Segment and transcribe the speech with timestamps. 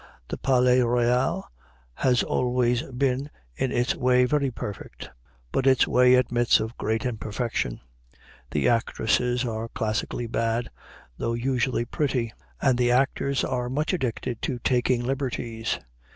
[0.29, 1.45] The Palais Royal
[1.93, 5.11] has always been in its way very perfect;
[5.51, 7.79] but its way admits of great imperfection.
[8.49, 10.71] The actresses are classically bad,
[11.19, 15.77] though usually pretty, and the actors are much addicted to taking liberties.